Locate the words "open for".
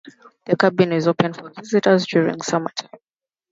1.07-1.51